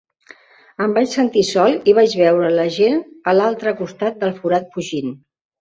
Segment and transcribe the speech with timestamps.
[0.85, 2.97] Em vaig sentir sol i vaig veure la gent
[3.33, 5.17] a l'altre costat del forat fugint.